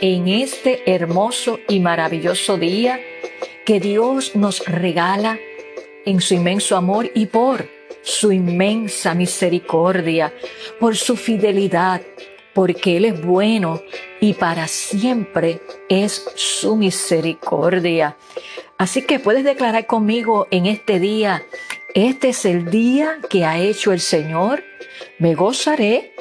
[0.00, 3.00] en este hermoso y maravilloso día
[3.64, 5.38] que Dios nos regala
[6.06, 7.68] en su inmenso amor y por
[8.02, 10.32] su inmensa misericordia,
[10.78, 12.00] por su fidelidad,
[12.54, 13.82] porque Él es bueno
[14.20, 18.16] y para siempre es su misericordia.
[18.78, 21.44] Así que puedes declarar conmigo en este día,
[21.94, 24.64] este es el día que ha hecho el Señor,
[25.18, 26.14] me gozaré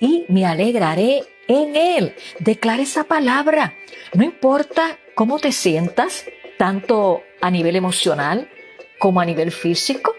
[0.00, 2.14] y me alegraré en Él.
[2.38, 3.74] Declara esa palabra.
[4.14, 6.24] No importa cómo te sientas,
[6.58, 8.48] tanto a nivel emocional
[8.98, 10.14] como a nivel físico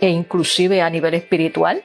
[0.00, 1.84] e inclusive a nivel espiritual.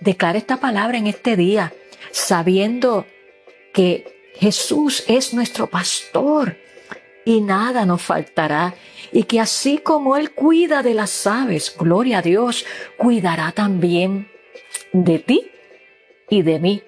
[0.00, 1.72] Declara esta palabra en este día,
[2.10, 3.06] sabiendo
[3.72, 6.56] que Jesús es nuestro pastor
[7.24, 8.74] y nada nos faltará.
[9.12, 12.64] Y que así como Él cuida de las aves, gloria a Dios,
[12.96, 14.30] cuidará también
[14.92, 15.50] de ti
[16.30, 16.82] y de mí.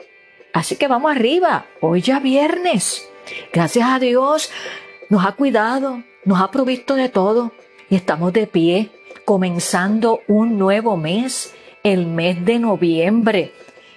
[0.54, 3.10] Así que vamos arriba, hoy ya viernes.
[3.52, 4.52] Gracias a Dios
[5.08, 7.50] nos ha cuidado, nos ha provisto de todo
[7.90, 8.90] y estamos de pie
[9.24, 11.52] comenzando un nuevo mes,
[11.82, 13.52] el mes de noviembre.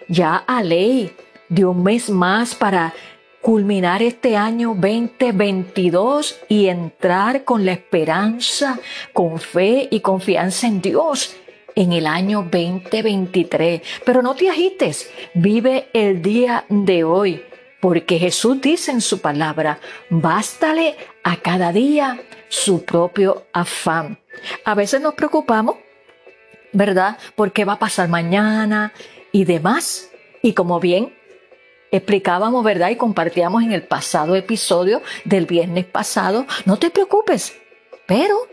[0.08, 1.14] Ya a ley
[1.48, 2.92] de un mes más para
[3.40, 8.80] culminar este año 2022 y entrar con la esperanza,
[9.14, 11.36] con fe y confianza en Dios
[11.78, 13.82] en el año 2023.
[14.04, 17.46] Pero no te agites, vive el día de hoy,
[17.80, 19.80] porque Jesús dice en su palabra,
[20.10, 24.18] bástale a cada día su propio afán.
[24.66, 25.78] A veces nos preocupamos,
[26.74, 27.18] ¿verdad?
[27.36, 28.92] ¿Por qué va a pasar mañana
[29.32, 30.10] y demás?
[30.42, 31.16] Y como bien
[31.92, 32.90] explicábamos, ¿verdad?
[32.90, 37.56] Y compartíamos en el pasado episodio del viernes pasado, no te preocupes,
[38.08, 38.48] pero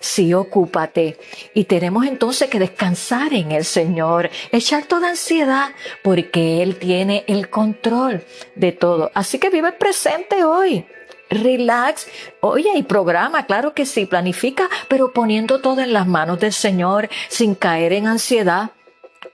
[0.00, 1.18] Sí, ocúpate.
[1.52, 5.72] Y tenemos entonces que descansar en el Señor, echar toda ansiedad,
[6.02, 8.24] porque Él tiene el control
[8.54, 9.10] de todo.
[9.14, 10.86] Así que vive presente hoy.
[11.28, 12.08] Relax.
[12.40, 17.08] Oye, y programa, claro que sí, planifica, pero poniendo todo en las manos del Señor
[17.28, 18.70] sin caer en ansiedad,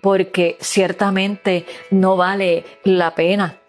[0.00, 3.60] porque ciertamente no vale la pena.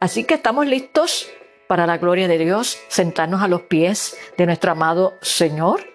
[0.00, 1.28] Así que estamos listos
[1.68, 5.92] para la gloria de Dios, sentarnos a los pies de nuestro amado Señor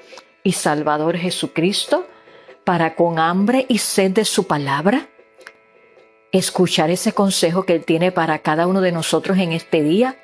[0.48, 2.08] y Salvador Jesucristo
[2.64, 5.10] para con hambre y sed de su palabra
[6.32, 10.16] escuchar ese consejo que Él tiene para cada uno de nosotros en este día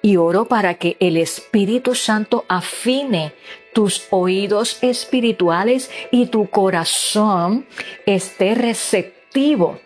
[0.00, 3.34] y oro para que el Espíritu Santo afine
[3.74, 7.66] tus oídos espirituales y tu corazón
[8.06, 9.78] esté receptivo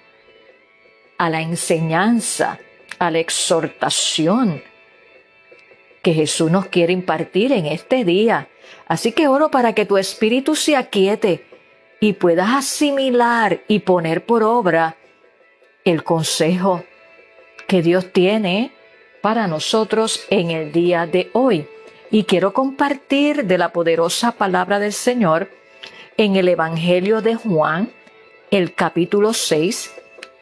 [1.18, 2.60] a la enseñanza,
[3.00, 4.62] a la exhortación
[6.02, 8.48] que Jesús nos quiere impartir en este día
[8.86, 11.46] Así que oro para que tu espíritu se aquiete
[12.00, 14.96] y puedas asimilar y poner por obra
[15.84, 16.84] el consejo
[17.66, 18.72] que Dios tiene
[19.20, 21.66] para nosotros en el día de hoy.
[22.10, 25.48] Y quiero compartir de la poderosa palabra del Señor
[26.16, 27.90] en el Evangelio de Juan,
[28.50, 29.90] el capítulo 6,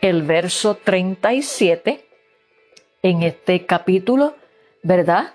[0.00, 2.04] el verso 37.
[3.02, 4.34] En este capítulo,
[4.82, 5.34] ¿verdad?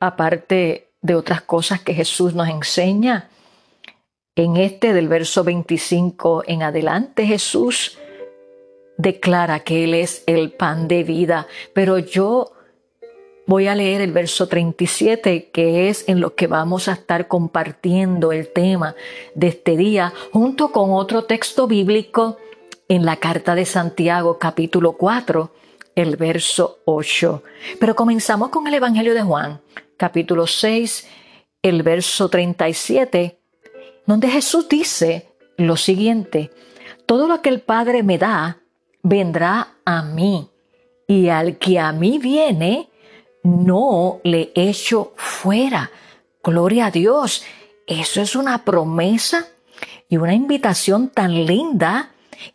[0.00, 3.28] Aparte de otras cosas que Jesús nos enseña.
[4.34, 7.98] En este del verso 25 en adelante Jesús
[8.96, 12.52] declara que Él es el pan de vida, pero yo
[13.46, 18.32] voy a leer el verso 37 que es en lo que vamos a estar compartiendo
[18.32, 18.96] el tema
[19.34, 22.38] de este día junto con otro texto bíblico
[22.88, 25.50] en la carta de Santiago capítulo 4
[25.96, 27.42] el verso 8.
[27.78, 29.60] Pero comenzamos con el Evangelio de Juan
[30.04, 31.06] capítulo 6,
[31.62, 33.38] el verso 37,
[34.04, 36.50] donde Jesús dice lo siguiente,
[37.06, 38.58] todo lo que el Padre me da,
[39.02, 40.50] vendrá a mí,
[41.08, 42.90] y al que a mí viene,
[43.44, 45.90] no le echo fuera.
[46.42, 47.42] Gloria a Dios.
[47.86, 49.48] Eso es una promesa
[50.10, 52.10] y una invitación tan linda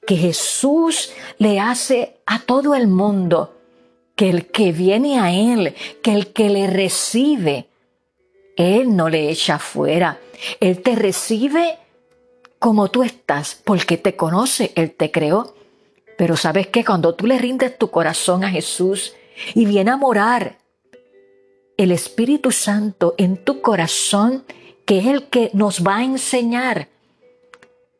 [0.05, 3.58] que Jesús le hace a todo el mundo
[4.19, 5.73] que el que viene a Él,
[6.03, 7.67] que el que le recibe,
[8.57, 10.19] Él no le echa fuera.
[10.59, 11.77] Él te recibe
[12.59, 15.55] como tú estás, porque te conoce, Él te creó.
[16.17, 19.13] Pero sabes que cuando tú le rindes tu corazón a Jesús
[19.55, 20.57] y viene a morar
[21.77, 24.43] el Espíritu Santo en tu corazón,
[24.83, 26.89] que es el que nos va a enseñar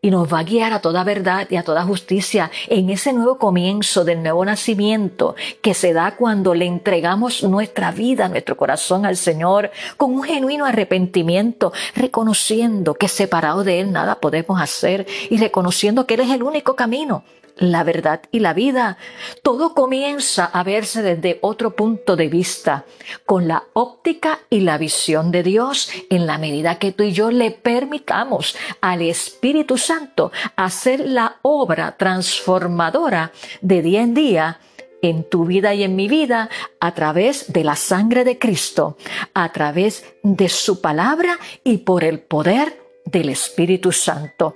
[0.01, 3.37] y nos va a guiar a toda verdad y a toda justicia en ese nuevo
[3.37, 9.17] comienzo del nuevo nacimiento que se da cuando le entregamos nuestra vida, nuestro corazón al
[9.17, 16.05] Señor con un genuino arrepentimiento, reconociendo que separado de Él nada podemos hacer y reconociendo
[16.05, 17.23] que Él es el único camino
[17.59, 18.97] la verdad y la vida.
[19.43, 22.85] Todo comienza a verse desde otro punto de vista,
[23.25, 27.31] con la óptica y la visión de Dios, en la medida que tú y yo
[27.31, 33.31] le permitamos al Espíritu Santo hacer la obra transformadora
[33.61, 34.59] de día en día
[35.01, 36.49] en tu vida y en mi vida
[36.81, 38.97] a través de la sangre de Cristo,
[39.33, 44.55] a través de su palabra y por el poder del Espíritu Santo.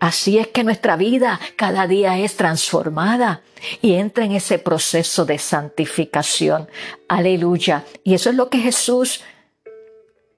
[0.00, 3.42] Así es que nuestra vida cada día es transformada
[3.80, 6.68] y entra en ese proceso de santificación.
[7.08, 7.84] Aleluya.
[8.02, 9.22] Y eso es lo que Jesús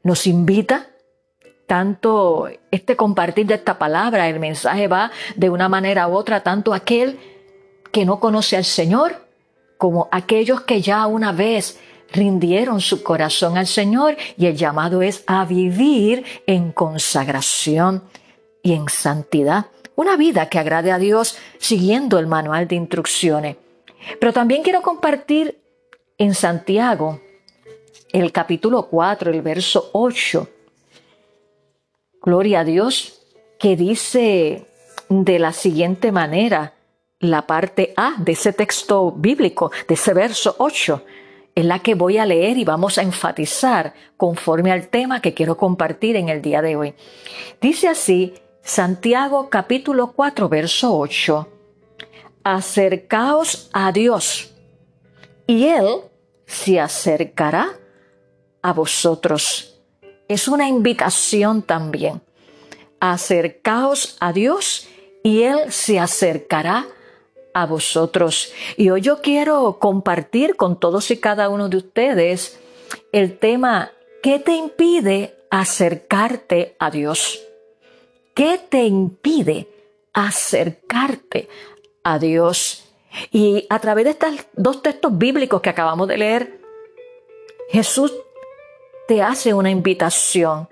[0.02, 0.88] nos invita.
[1.66, 6.72] Tanto este compartir de esta palabra, el mensaje va de una manera u otra, tanto
[6.72, 7.18] aquel
[7.90, 9.26] que no conoce al Señor
[9.78, 11.78] como aquellos que ya una vez
[12.12, 18.02] rindieron su corazón al Señor y el llamado es a vivir en consagración
[18.66, 19.66] y en santidad.
[19.94, 23.56] Una vida que agrade a Dios siguiendo el manual de instrucciones.
[24.18, 25.60] Pero también quiero compartir
[26.18, 27.20] en Santiago
[28.12, 30.48] el capítulo 4, el verso 8.
[32.20, 33.22] Gloria a Dios,
[33.60, 34.66] que dice
[35.08, 36.74] de la siguiente manera
[37.20, 41.04] la parte A de ese texto bíblico, de ese verso 8
[41.54, 45.56] es la que voy a leer y vamos a enfatizar conforme al tema que quiero
[45.56, 46.94] compartir en el día de hoy.
[47.62, 48.34] Dice así
[48.66, 51.48] Santiago capítulo 4 verso 8.
[52.42, 54.50] Acercaos a Dios
[55.46, 55.86] y Él
[56.46, 57.78] se acercará
[58.62, 59.78] a vosotros.
[60.26, 62.20] Es una invitación también.
[62.98, 64.88] Acercaos a Dios
[65.22, 66.88] y Él se acercará
[67.54, 68.52] a vosotros.
[68.76, 72.58] Y hoy yo quiero compartir con todos y cada uno de ustedes
[73.12, 73.92] el tema
[74.24, 77.45] ¿qué te impide acercarte a Dios?
[78.36, 79.66] ¿Qué te impide
[80.12, 81.48] acercarte
[82.04, 82.84] a Dios?
[83.30, 86.60] Y a través de estos dos textos bíblicos que acabamos de leer,
[87.70, 88.12] Jesús
[89.08, 90.68] te hace una invitación.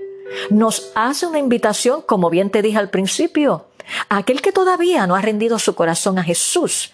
[0.50, 3.64] Nos hace una invitación, como bien te dije al principio,
[4.10, 6.92] a aquel que todavía no ha rendido su corazón a Jesús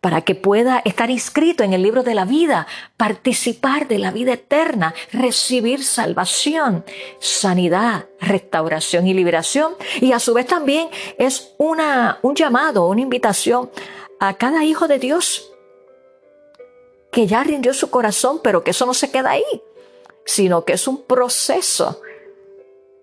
[0.00, 2.66] para que pueda estar inscrito en el libro de la vida,
[2.96, 6.84] participar de la vida eterna, recibir salvación,
[7.18, 9.74] sanidad, restauración y liberación.
[10.00, 10.88] Y a su vez también
[11.18, 13.70] es una, un llamado, una invitación
[14.18, 15.50] a cada hijo de Dios
[17.10, 19.62] que ya rindió su corazón, pero que eso no se queda ahí,
[20.24, 22.00] sino que es un proceso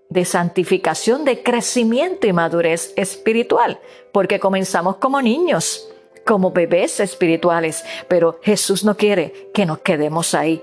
[0.10, 3.80] de santificación, de crecimiento y madurez espiritual,
[4.14, 5.90] porque comenzamos como niños
[6.28, 10.62] como bebés espirituales, pero Jesús no quiere que nos quedemos ahí.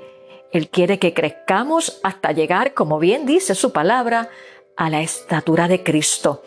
[0.53, 4.29] Él quiere que crezcamos hasta llegar, como bien dice su palabra,
[4.77, 6.43] a la estatura de Cristo,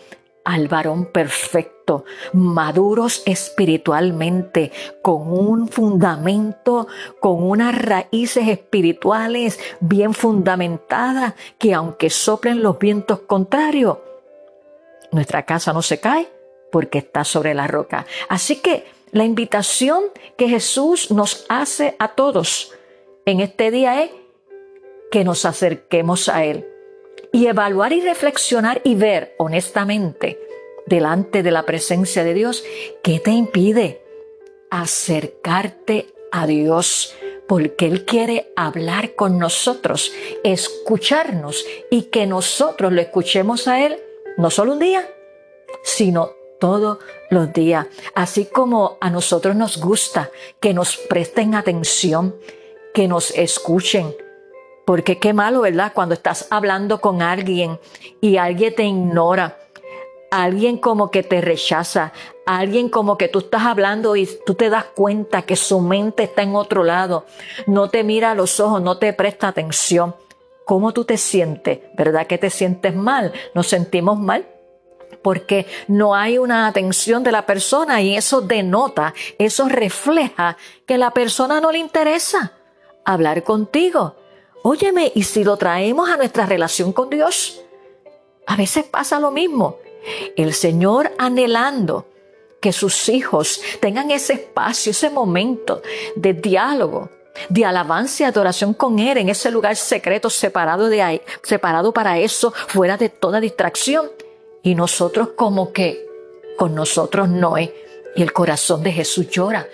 [0.46, 4.72] al varón perfecto, maduros espiritualmente,
[5.02, 6.88] con un fundamento,
[7.20, 13.98] con unas raíces espirituales bien fundamentadas, que aunque soplen los vientos contrarios,
[15.12, 16.30] nuestra casa no se cae
[16.72, 18.06] porque está sobre la roca.
[18.30, 20.04] Así que la invitación
[20.38, 22.74] que Jesús nos hace a todos
[23.26, 24.12] en este día es
[25.12, 26.66] que nos acerquemos a Él
[27.32, 30.40] y evaluar y reflexionar y ver honestamente
[30.86, 32.64] delante de la presencia de Dios
[33.04, 34.02] qué te impide
[34.70, 37.16] acercarte a Dios
[37.48, 40.12] porque Él quiere hablar con nosotros,
[40.44, 43.98] escucharnos y que nosotros lo escuchemos a Él
[44.38, 45.10] no solo un día,
[45.84, 47.00] sino todos
[47.30, 47.88] los días.
[48.16, 52.36] Así como a nosotros nos gusta que nos presten atención,
[52.94, 54.16] que nos escuchen.
[54.86, 55.92] Porque qué malo, ¿verdad?
[55.94, 57.80] Cuando estás hablando con alguien
[58.22, 59.58] y alguien te ignora,
[60.32, 62.14] alguien como que te rechaza,
[62.46, 66.44] alguien como que tú estás hablando y tú te das cuenta que su mente está
[66.44, 67.26] en otro lado,
[67.66, 70.16] no te mira a los ojos, no te presta atención.
[70.66, 71.80] ¿Cómo tú te sientes?
[71.98, 73.32] ¿Verdad que te sientes mal?
[73.54, 74.46] ¿Nos sentimos mal?
[75.22, 81.12] Porque no hay una atención de la persona y eso denota, eso refleja que la
[81.12, 82.54] persona no le interesa
[83.06, 84.16] hablar contigo.
[84.64, 87.62] Óyeme, ¿y si lo traemos a nuestra relación con Dios?
[88.46, 89.78] A veces pasa lo mismo.
[90.36, 92.08] El Señor anhelando
[92.62, 95.82] que sus hijos tengan ese espacio, ese momento
[96.16, 97.10] de diálogo,
[97.50, 102.18] de alabanza y adoración con Él en ese lugar secreto separado, de ahí, separado para
[102.18, 104.10] eso, fuera de toda distracción.
[104.68, 106.06] Y nosotros como que
[106.58, 107.70] con nosotros no es.
[108.18, 109.66] Y el corazón de Jesús llora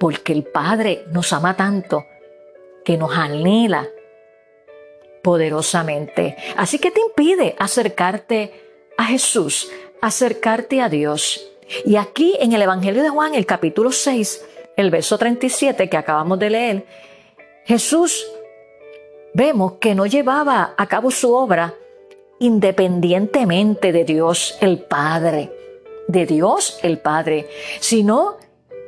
[0.00, 2.04] porque el Padre nos ama tanto
[2.84, 3.86] que nos anhela
[5.22, 6.36] poderosamente.
[6.56, 8.52] Así que te impide acercarte
[8.98, 9.70] a Jesús,
[10.00, 11.48] acercarte a Dios.
[11.84, 14.44] Y aquí en el Evangelio de Juan, el capítulo 6,
[14.76, 16.86] el verso 37 que acabamos de leer,
[17.64, 18.26] Jesús
[19.34, 21.76] vemos que no llevaba a cabo su obra
[22.42, 25.52] independientemente de Dios el Padre,
[26.08, 27.48] de Dios el Padre,
[27.80, 28.36] sino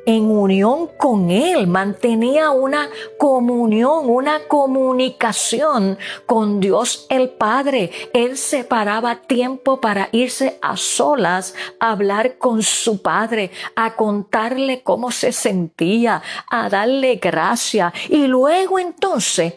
[0.05, 7.91] en unión con Él, mantenía una comunión, una comunicación con Dios el Padre.
[8.13, 15.11] Él separaba tiempo para irse a solas a hablar con su Padre, a contarle cómo
[15.11, 19.55] se sentía, a darle gracia y luego entonces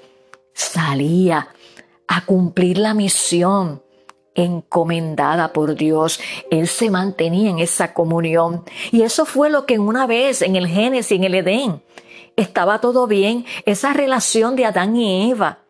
[0.55, 1.49] salía
[2.07, 3.83] a cumplir la misión
[4.39, 6.21] encomendada por Dios.
[6.51, 8.65] Él se mantenía en esa comunión.
[8.93, 11.83] Y eso fue lo que una vez en el Génesis, en el Edén,
[12.37, 13.45] estaba todo bien.
[13.67, 15.65] Esa relación de Adán y Eva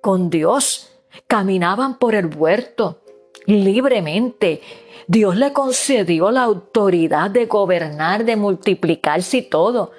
[0.00, 0.86] con Dios.
[1.26, 3.02] Caminaban por el huerto
[3.46, 4.62] libremente.
[5.06, 9.90] Dios le concedió la autoridad de gobernar, de multiplicarse y todo.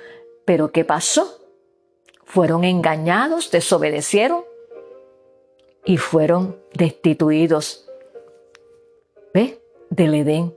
[0.46, 1.38] Pero ¿qué pasó?
[2.24, 4.44] Fueron engañados, desobedecieron
[5.86, 7.88] y fueron destituidos
[9.34, 9.62] ¿ve?
[9.90, 10.56] del Edén.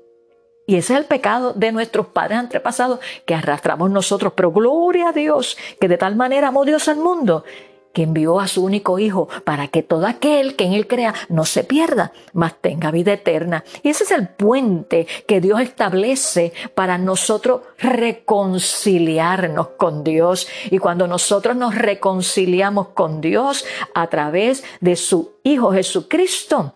[0.66, 4.32] Y ese es el pecado de nuestros padres antepasados que arrastramos nosotros.
[4.34, 7.44] Pero gloria a Dios, que de tal manera amó Dios al mundo,
[7.94, 11.46] que envió a su único Hijo para que todo aquel que en Él crea no
[11.46, 13.64] se pierda, mas tenga vida eterna.
[13.82, 20.46] Y ese es el puente que Dios establece para nosotros reconciliarnos con Dios.
[20.70, 26.74] Y cuando nosotros nos reconciliamos con Dios a través de su Hijo Jesucristo,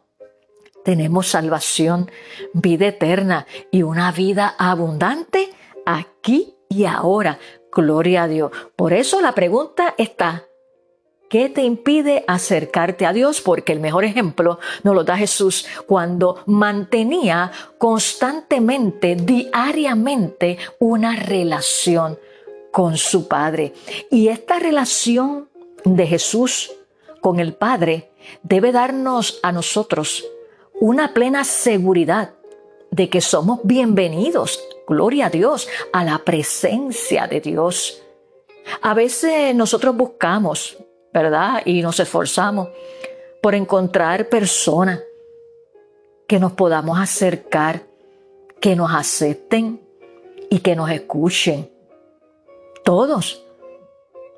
[0.84, 2.10] tenemos salvación,
[2.54, 5.50] vida eterna y una vida abundante
[5.84, 7.38] aquí y ahora.
[7.70, 8.50] Gloria a Dios.
[8.76, 10.48] Por eso la pregunta está,
[11.28, 13.42] ¿Qué te impide acercarte a Dios?
[13.42, 22.18] Porque el mejor ejemplo nos lo da Jesús cuando mantenía constantemente, diariamente, una relación
[22.73, 23.75] con su Padre.
[24.11, 25.50] Y esta relación
[25.85, 26.73] de Jesús
[27.20, 28.11] con el Padre
[28.42, 30.25] debe darnos a nosotros
[30.80, 32.35] una plena seguridad
[32.90, 38.02] de que somos bienvenidos, gloria a Dios, a la presencia de Dios.
[38.80, 40.78] A veces nosotros buscamos,
[41.64, 42.68] Y nos esforzamos
[43.42, 45.00] por encontrar personas
[46.26, 47.82] que nos podamos acercar,
[48.60, 49.80] que nos acepten
[50.50, 51.70] y que nos escuchen.
[52.84, 53.44] Todos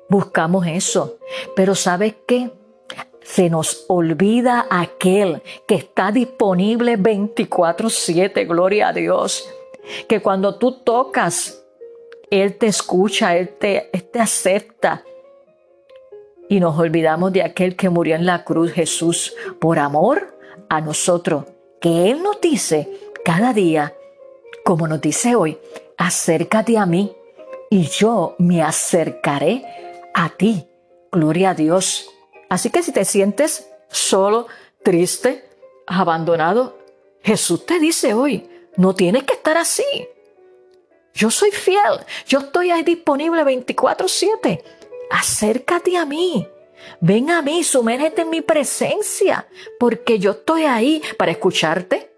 [0.09, 1.17] buscamos eso,
[1.55, 2.51] pero ¿sabes qué?
[3.23, 9.47] se nos olvida aquel que está disponible 24/7, gloria a Dios.
[10.07, 11.63] Que cuando tú tocas,
[12.29, 15.03] Él te escucha, Él te, te acepta.
[16.51, 21.45] Y nos olvidamos de aquel que murió en la cruz, Jesús, por amor a nosotros.
[21.79, 22.89] Que Él nos dice
[23.23, 23.95] cada día,
[24.65, 25.57] como nos dice hoy,
[25.97, 27.15] acércate a mí
[27.69, 29.63] y yo me acercaré
[30.13, 30.67] a ti.
[31.09, 32.09] Gloria a Dios.
[32.49, 34.47] Así que si te sientes solo,
[34.83, 35.45] triste,
[35.87, 36.79] abandonado,
[37.23, 39.85] Jesús te dice hoy, no tienes que estar así.
[41.13, 44.80] Yo soy fiel, yo estoy ahí disponible 24/7.
[45.11, 46.47] Acércate a mí.
[46.99, 49.47] Ven a mí, sumérgete en mi presencia,
[49.79, 52.11] porque yo estoy ahí para escucharte,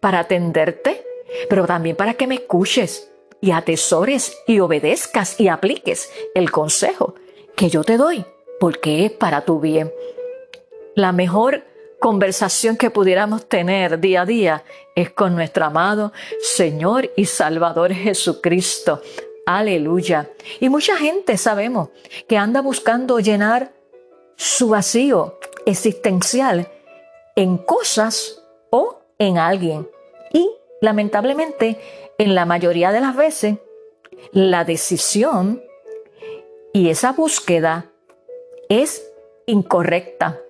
[0.00, 1.04] para atenderte,
[1.48, 7.14] pero también para que me escuches y atesores y obedezcas y apliques el consejo
[7.54, 8.24] que yo te doy
[8.58, 9.92] porque es para tu bien.
[10.94, 11.64] La mejor
[12.00, 19.02] conversación que pudiéramos tener día a día es con nuestro amado Señor y Salvador Jesucristo.
[19.46, 20.28] Aleluya.
[20.58, 21.90] Y mucha gente sabemos
[22.28, 23.72] que anda buscando llenar
[24.34, 26.68] su vacío existencial
[27.36, 29.88] en cosas o en alguien.
[30.32, 30.50] Y
[30.80, 31.78] lamentablemente,
[32.18, 33.58] en la mayoría de las veces,
[34.32, 35.62] la decisión
[36.72, 37.86] y esa búsqueda
[38.68, 39.12] es
[39.46, 40.40] incorrecta.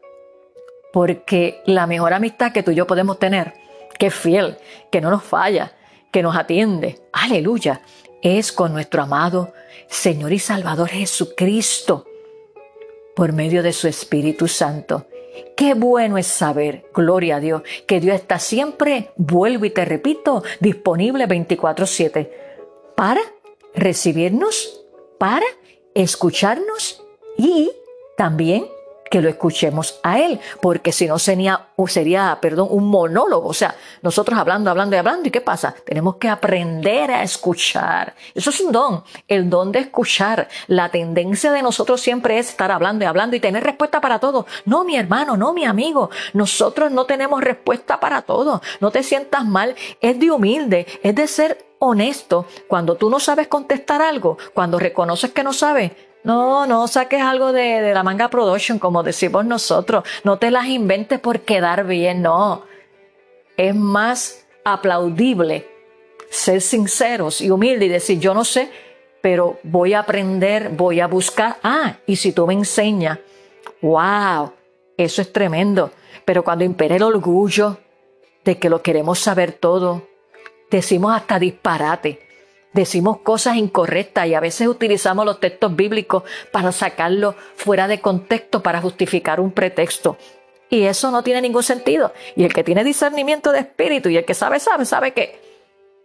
[0.95, 3.53] Porque la mejor amistad que tú y yo podemos tener,
[3.99, 4.57] que es fiel,
[4.91, 5.76] que no nos falla,
[6.11, 7.83] que nos atiende, aleluya,
[8.23, 9.53] es con nuestro amado
[9.89, 12.07] Señor y Salvador Jesucristo,
[13.15, 15.07] por medio de su Espíritu Santo.
[15.57, 20.43] Qué bueno es saber, gloria a Dios, que Dios está siempre, vuelvo y te repito,
[20.61, 22.31] disponible 24/7
[22.95, 23.21] para
[23.75, 24.85] recibirnos,
[25.19, 25.47] para
[25.95, 27.03] escucharnos
[27.37, 27.71] y
[28.17, 28.67] también
[29.11, 33.75] que lo escuchemos a Él, porque si no sería, sería, perdón, un monólogo, o sea,
[34.03, 35.75] nosotros hablando, hablando y hablando, ¿y qué pasa?
[35.85, 38.15] Tenemos que aprender a escuchar.
[38.35, 40.49] Eso es un don, el don de escuchar.
[40.67, 44.47] La tendencia de nosotros siempre es estar hablando y hablando y tener respuesta para todo.
[44.65, 48.63] No, mi hermano, no, mi amigo, nosotros no tenemos respuesta para todo.
[48.81, 52.47] No te sientas mal, es de humilde, es de ser honesto.
[52.69, 55.93] Cuando tú no sabes contestar algo, cuando reconoces que no sabes,
[56.26, 60.02] no, no saques algo de, la manga production, como decimos nosotros.
[60.25, 62.64] No te las inventes por quedar bien, no.
[63.56, 65.68] Es más aplaudible
[66.28, 68.68] ser sinceros y humildes y decir, yo no sé,
[69.21, 71.59] pero voy a aprender, voy a buscar.
[71.62, 73.21] Ah, y si tú me enseñas,
[73.80, 74.52] wow,
[74.97, 75.92] eso es tremendo.
[76.25, 77.78] Pero cuando impera el orgullo
[78.45, 80.09] de que lo queremos saber todo,
[80.73, 82.25] decimos hasta disparate
[82.76, 88.62] decimos cosas incorrectas y a veces utilizamos los textos bíblicos para sacarlos fuera de contexto,
[88.62, 90.16] para justificar un pretexto.
[90.68, 92.12] Y eso no tiene ningún sentido.
[92.37, 95.40] Y el que tiene discernimiento de espíritu y el que sabe, sabe, sabe que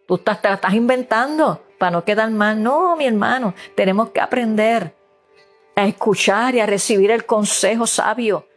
[0.07, 2.61] tú estás, te estás inventando para no quedar mal.
[2.61, 4.95] No, mi hermano, tenemos que aprender
[5.75, 8.47] a escuchar y a recibir el consejo sabio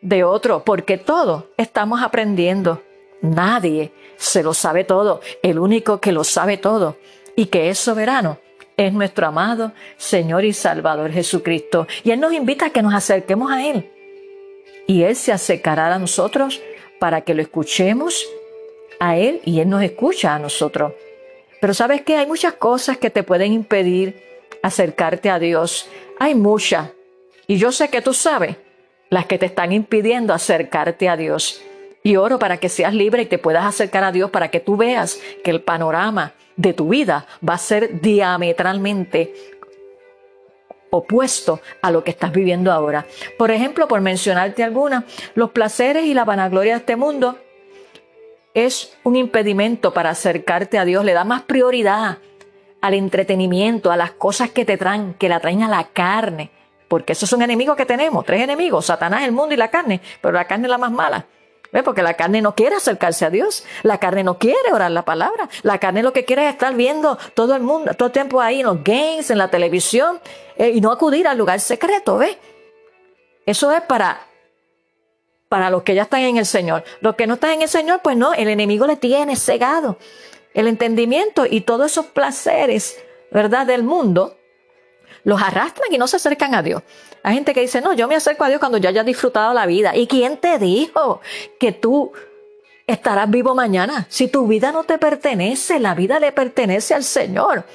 [0.00, 2.82] de otro, porque todos estamos aprendiendo.
[3.20, 5.20] Nadie se lo sabe todo.
[5.42, 6.96] El único que lo sabe todo
[7.38, 8.40] y que es soberano
[8.76, 11.86] es nuestro amado Señor y Salvador Jesucristo.
[12.02, 13.88] Y Él nos invita a que nos acerquemos a Él.
[14.88, 16.60] Y Él se acercará a nosotros
[16.98, 18.26] para que lo escuchemos
[18.98, 20.94] a Él y Él nos escucha a nosotros.
[21.60, 24.20] Pero sabes que hay muchas cosas que te pueden impedir
[24.64, 25.88] acercarte a Dios.
[26.18, 26.90] Hay muchas.
[27.46, 28.56] Y yo sé que tú sabes
[29.10, 31.62] las que te están impidiendo acercarte a Dios.
[32.08, 34.78] Y oro para que seas libre y te puedas acercar a Dios para que tú
[34.78, 39.34] veas que el panorama de tu vida va a ser diametralmente
[40.88, 43.04] opuesto a lo que estás viviendo ahora.
[43.36, 47.36] Por ejemplo, por mencionarte alguna, los placeres y la vanagloria de este mundo
[48.54, 52.16] es un impedimento para acercarte a Dios, le da más prioridad
[52.80, 56.52] al entretenimiento, a las cosas que te traen, que la traen a la carne,
[56.88, 60.32] porque esos son enemigos que tenemos, tres enemigos, Satanás, el mundo y la carne, pero
[60.32, 61.26] la carne es la más mala.
[61.84, 65.48] Porque la carne no quiere acercarse a Dios, la carne no quiere orar la palabra,
[65.62, 68.60] la carne lo que quiere es estar viendo todo el mundo, todo el tiempo ahí
[68.60, 70.20] en los games, en la televisión,
[70.56, 72.36] eh, y no acudir al lugar secreto, ¿ves?
[73.44, 74.20] Eso es para,
[75.48, 76.84] para los que ya están en el Señor.
[77.00, 79.98] Los que no están en el Señor, pues no, el enemigo le tiene cegado
[80.54, 82.98] el entendimiento y todos esos placeres,
[83.30, 84.37] ¿verdad?, del mundo,
[85.28, 86.82] los arrastran y no se acercan a Dios.
[87.22, 89.66] Hay gente que dice, no, yo me acerco a Dios cuando yo haya disfrutado la
[89.66, 89.94] vida.
[89.94, 91.20] ¿Y quién te dijo
[91.60, 92.12] que tú
[92.86, 94.06] estarás vivo mañana?
[94.08, 97.66] Si tu vida no te pertenece, la vida le pertenece al Señor.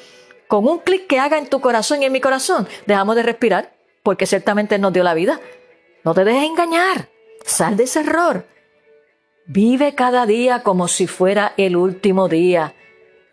[0.47, 3.75] Con un clic que haga en tu corazón y en mi corazón, dejamos de respirar,
[4.01, 5.39] porque ciertamente Él nos dio la vida.
[6.03, 7.07] No te dejes engañar.
[7.45, 8.47] Sal de ese error.
[9.45, 12.73] Vive cada día como si fuera el último día.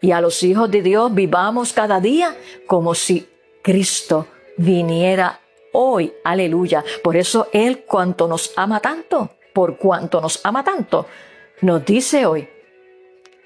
[0.02, 3.26] Y a los hijos de Dios vivamos cada día como si
[3.62, 5.40] Cristo viniera
[5.72, 6.12] hoy.
[6.24, 6.84] Aleluya.
[7.02, 11.06] Por eso Él cuanto nos ama tanto, por cuanto nos ama tanto,
[11.60, 12.48] nos dice hoy,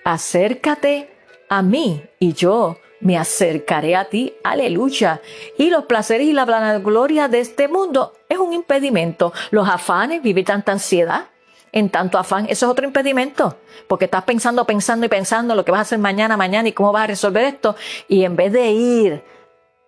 [0.04, 1.10] acércate
[1.48, 4.34] a mí y yo me acercaré a ti.
[4.42, 5.20] Aleluya.
[5.58, 9.32] Y los placeres y la gloria de este mundo es un impedimento.
[9.50, 11.26] Los afanes, vivir tanta ansiedad,
[11.74, 13.56] en tanto afán, eso es otro impedimento,
[13.88, 16.92] porque estás pensando, pensando y pensando lo que vas a hacer mañana, mañana y cómo
[16.92, 17.74] vas a resolver esto,
[18.06, 19.24] y en vez de ir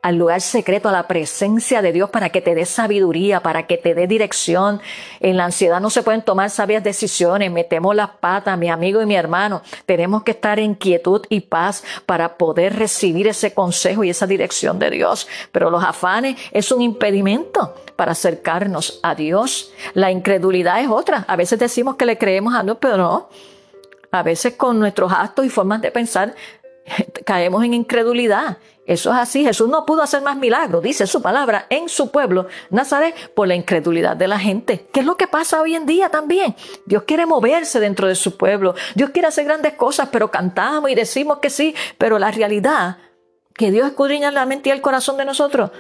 [0.06, 3.76] al lugar secreto, a la presencia de Dios para que te dé sabiduría, para que
[3.76, 4.80] te dé dirección.
[5.18, 9.06] En la ansiedad no se pueden tomar sabias decisiones, metemos las patas, mi amigo y
[9.06, 9.62] mi hermano.
[9.84, 14.78] Tenemos que estar en quietud y paz para poder recibir ese consejo y esa dirección
[14.78, 15.26] de Dios.
[15.50, 19.72] Pero los afanes es un impedimento para acercarnos a Dios.
[19.94, 21.24] La incredulidad es otra.
[21.26, 23.28] A veces decimos que le creemos a Dios, pero no.
[24.12, 26.32] A veces con nuestros actos y formas de pensar
[27.24, 29.44] caemos en incredulidad eso es así.
[29.44, 33.56] Jesús no pudo hacer más milagros, dice su palabra, en su pueblo, Nazaret, por la
[33.56, 34.86] incredulidad de la gente.
[34.92, 36.54] ¿Qué es lo que pasa hoy en día también?
[36.86, 38.76] Dios quiere moverse dentro de su pueblo.
[38.94, 42.98] Dios quiere hacer grandes cosas, pero cantamos y decimos que sí, pero la realidad,
[43.54, 45.72] que Dios escudriña la mente y el corazón de nosotros,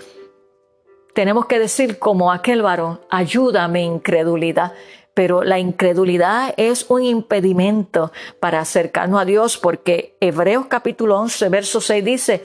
[1.14, 4.72] tenemos que decir como aquel varón, ayúdame incredulidad
[5.16, 11.80] pero la incredulidad es un impedimento para acercarnos a Dios porque Hebreos capítulo 11, verso
[11.80, 12.44] 6 dice,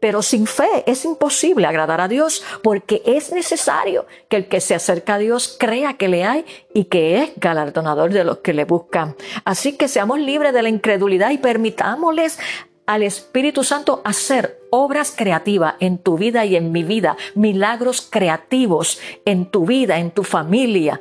[0.00, 4.74] pero sin fe es imposible agradar a Dios porque es necesario que el que se
[4.74, 8.66] acerca a Dios crea que le hay y que es galardonador de los que le
[8.66, 9.16] buscan.
[9.46, 12.38] Así que seamos libres de la incredulidad y permitámosles
[12.84, 19.00] al Espíritu Santo hacer obras creativas en tu vida y en mi vida, milagros creativos
[19.24, 21.00] en tu vida, en tu familia.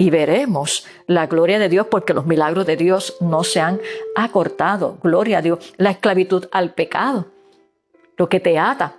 [0.00, 3.82] Y veremos la gloria de Dios porque los milagros de Dios no se han
[4.16, 4.96] acortado.
[5.02, 5.74] Gloria a Dios.
[5.76, 7.26] La esclavitud al pecado,
[8.16, 8.96] lo que te ata,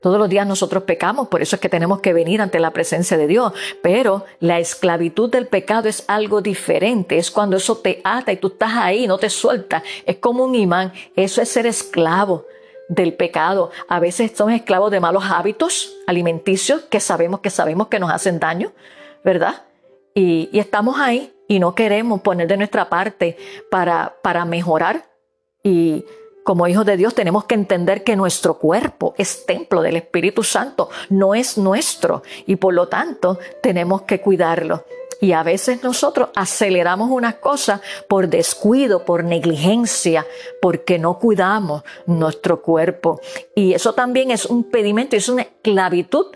[0.00, 3.18] todos los días nosotros pecamos, por eso es que tenemos que venir ante la presencia
[3.18, 3.52] de Dios.
[3.82, 7.18] Pero la esclavitud del pecado es algo diferente.
[7.18, 9.82] Es cuando eso te ata y tú estás ahí, no te sueltas.
[10.06, 10.94] Es como un imán.
[11.16, 12.46] Eso es ser esclavo
[12.88, 13.70] del pecado.
[13.88, 18.40] A veces somos esclavos de malos hábitos alimenticios que sabemos que sabemos que nos hacen
[18.40, 18.72] daño,
[19.22, 19.64] ¿verdad?
[20.14, 23.36] Y, estamos ahí y no queremos poner de nuestra parte
[23.70, 25.04] para, para mejorar
[25.62, 26.04] y
[26.44, 30.90] como hijos de Dios tenemos que entender que nuestro cuerpo es templo del Espíritu Santo,
[31.08, 34.84] no es nuestro y por lo tanto tenemos que cuidarlo.
[35.20, 40.26] Y a veces nosotros aceleramos unas cosas por descuido, por negligencia,
[40.60, 43.20] porque no cuidamos nuestro cuerpo.
[43.54, 46.26] Y eso también es un pedimento, es una esclavitud,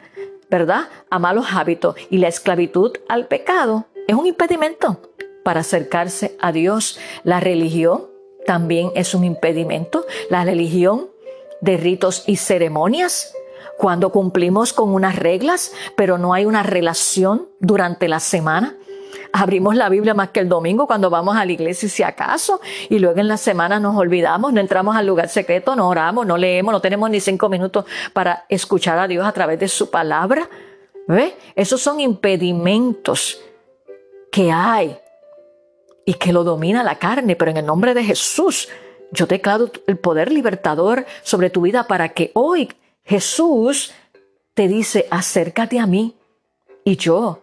[0.51, 0.89] ¿verdad?
[1.11, 1.97] A malos hábitos.
[2.11, 5.01] Y la esclavitud al pecado es un impedimento
[5.43, 6.99] para acercarse a Dios.
[7.25, 8.07] La religión
[8.47, 10.07] también es un impedimento.
[10.31, 11.09] La religión
[11.61, 13.35] de ritos y ceremonias,
[13.79, 18.77] cuando cumplimos con unas reglas, pero no hay una relación durante la semana.
[19.33, 22.99] Abrimos la Biblia más que el domingo cuando vamos a la iglesia si acaso, y
[22.99, 26.73] luego en la semana nos olvidamos, no entramos al lugar secreto, no oramos, no leemos,
[26.73, 30.49] no tenemos ni cinco minutos para escuchar a Dios a través de su palabra.
[31.09, 31.37] ¿Ve?
[31.55, 33.41] Esos son impedimentos
[34.31, 34.99] que hay
[36.05, 38.69] y que lo domina la carne, pero en el nombre de Jesús
[39.12, 42.69] yo declaro el poder libertador sobre tu vida para que hoy
[43.05, 43.93] Jesús
[44.55, 46.17] te dice, acércate a mí
[46.85, 47.43] y yo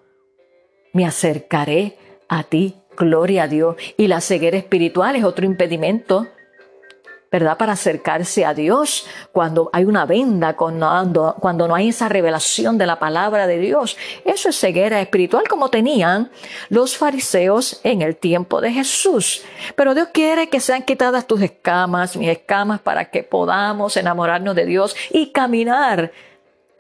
[0.93, 2.75] me acercaré a ti.
[2.95, 3.75] Gloria a Dios.
[3.97, 6.27] Y la ceguera espiritual es otro impedimento
[7.33, 7.57] ¿verdad?
[7.57, 12.85] Para acercarse a Dios cuando hay una venda, cuando, cuando no hay esa revelación de
[12.85, 13.97] la palabra de Dios.
[14.23, 16.29] Eso es ceguera espiritual como tenían
[16.69, 19.43] los fariseos en el tiempo de Jesús.
[19.75, 24.67] Pero Dios quiere que sean quitadas tus escamas, mis escamas, para que podamos enamorarnos de
[24.67, 26.11] Dios y caminar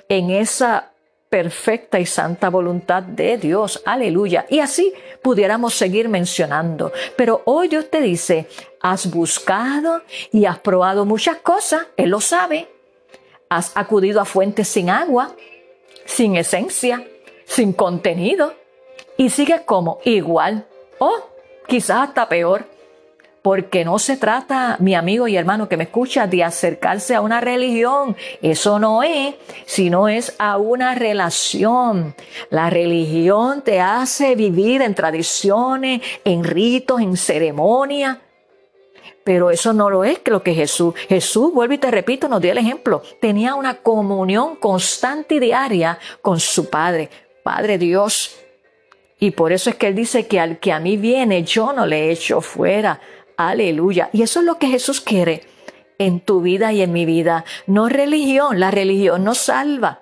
[0.07, 0.92] en esa
[1.33, 3.81] perfecta y santa voluntad de Dios.
[3.87, 4.45] Aleluya.
[4.51, 4.93] Y así
[5.23, 6.91] pudiéramos seguir mencionando.
[7.15, 8.47] Pero hoy Dios te dice,
[8.79, 12.67] has buscado y has probado muchas cosas, Él lo sabe.
[13.49, 15.35] Has acudido a fuentes sin agua,
[16.05, 17.03] sin esencia,
[17.45, 18.53] sin contenido.
[19.17, 20.67] Y sigues como igual
[20.99, 21.31] o
[21.67, 22.67] quizás hasta peor
[23.43, 27.41] porque no se trata, mi amigo y hermano que me escucha, de acercarse a una
[27.41, 28.15] religión.
[28.41, 32.15] Eso no es, sino es a una relación.
[32.49, 38.17] La religión te hace vivir en tradiciones, en ritos, en ceremonias.
[39.25, 40.95] Pero eso no lo es que lo que Jesús.
[41.09, 43.03] Jesús, vuelvo y te repito, nos dio el ejemplo.
[43.19, 47.09] Tenía una comunión constante y diaria con su Padre,
[47.43, 48.37] Padre Dios.
[49.19, 51.85] Y por eso es que Él dice que al que a mí viene, yo no
[51.85, 53.01] le echo fuera.
[53.37, 54.09] Aleluya.
[54.13, 55.43] Y eso es lo que Jesús quiere
[55.97, 57.45] en tu vida y en mi vida.
[57.67, 60.01] No religión, la religión no salva.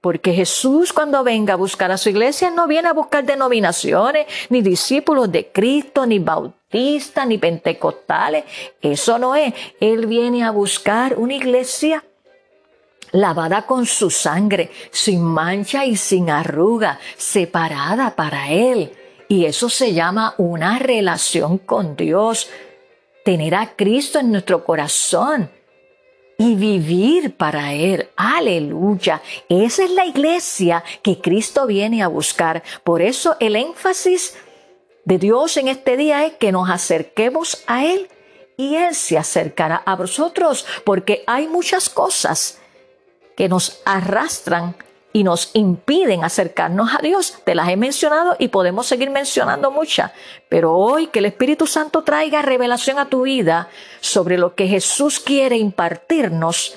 [0.00, 4.62] Porque Jesús cuando venga a buscar a su iglesia no viene a buscar denominaciones, ni
[4.62, 8.44] discípulos de Cristo, ni bautistas, ni pentecostales.
[8.80, 9.52] Eso no es.
[9.80, 12.04] Él viene a buscar una iglesia
[13.12, 18.92] lavada con su sangre, sin mancha y sin arruga, separada para Él
[19.28, 22.48] y eso se llama una relación con Dios,
[23.24, 25.50] tener a Cristo en nuestro corazón
[26.38, 28.08] y vivir para Él.
[28.16, 29.22] Aleluya.
[29.48, 32.62] Esa es la iglesia que Cristo viene a buscar.
[32.84, 34.34] Por eso el énfasis
[35.04, 38.08] de Dios en este día es que nos acerquemos a Él
[38.56, 42.58] y Él se acercará a vosotros, porque hay muchas cosas
[43.36, 44.74] que nos arrastran
[45.16, 47.38] y nos impiden acercarnos a Dios.
[47.42, 50.12] Te las he mencionado y podemos seguir mencionando muchas.
[50.50, 53.70] Pero hoy que el Espíritu Santo traiga revelación a tu vida
[54.02, 56.76] sobre lo que Jesús quiere impartirnos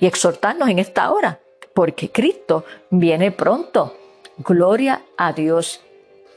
[0.00, 1.38] y exhortarnos en esta hora.
[1.74, 3.96] Porque Cristo viene pronto.
[4.38, 5.80] Gloria a Dios.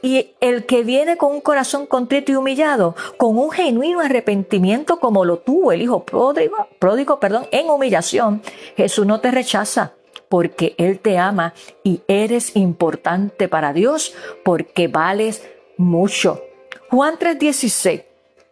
[0.02, 5.24] Y el que viene con un corazón contrito y humillado, con un genuino arrepentimiento como
[5.24, 8.40] lo tuvo el Hijo pródigo, pródigo perdón, en humillación,
[8.76, 9.94] Jesús no te rechaza
[10.30, 14.14] porque Él te ama y eres importante para Dios
[14.44, 16.42] porque vales mucho.
[16.88, 18.04] Juan 3:16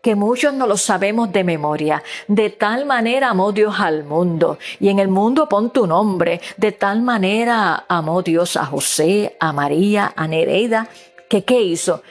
[0.03, 2.03] que muchos no lo sabemos de memoria.
[2.29, 6.41] De tal manera amó Dios al mundo, y en el mundo pon tu nombre.
[6.57, 10.89] De tal manera amó Dios a José, a María, a Nereida,
[11.29, 12.03] que qué hizo?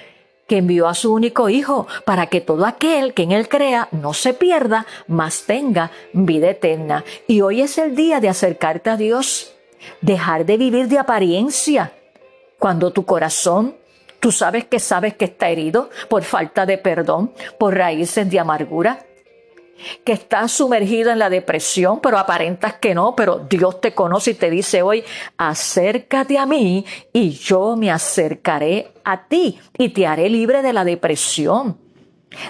[0.47, 4.13] que envió a su único Hijo para que todo aquel que en Él crea no
[4.13, 7.03] se pierda, mas tenga vida eterna.
[7.27, 9.56] Y hoy es el día de acercarte a Dios,
[10.01, 11.93] dejar de vivir de apariencia.
[12.59, 13.75] Cuando tu corazón,
[14.19, 18.99] tú sabes que sabes que está herido por falta de perdón, por raíces de amargura,
[20.03, 24.35] que estás sumergido en la depresión, pero aparentas que no, pero Dios te conoce y
[24.35, 25.03] te dice hoy,
[25.37, 30.83] acércate a mí y yo me acercaré a ti y te haré libre de la
[30.83, 31.77] depresión,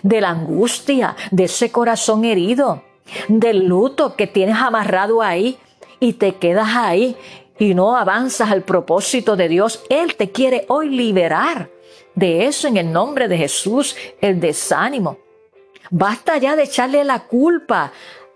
[0.03, 2.83] de la angustia, de ese corazón herido,
[3.27, 5.57] del luto que tienes amarrado ahí
[5.99, 7.15] y te quedas ahí
[7.59, 9.83] y no avanzas al propósito de Dios.
[9.89, 11.69] Él te quiere hoy liberar
[12.15, 15.19] de eso en el nombre de Jesús, el desánimo
[15.89, 17.91] Basta ya de echarle la culpa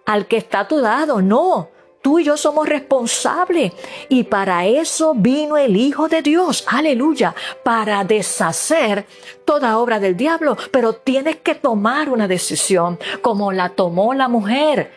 [0.06, 1.22] al que está a tu lado.
[1.22, 1.70] No,
[2.02, 3.74] tú y yo somos responsables.
[4.10, 9.06] Y para eso vino el Hijo de Dios, aleluya, para deshacer
[9.46, 10.58] toda obra del diablo.
[10.72, 14.92] Pero tienes que tomar una decisión, como la tomó la mujer